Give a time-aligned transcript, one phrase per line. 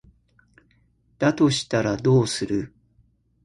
[1.19, 2.73] だとしたらどうする？